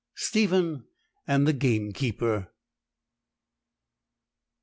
STEPHEN 0.15 0.85
AND 1.27 1.47
THE 1.47 1.53
GAMEKEEPER. 1.53 2.47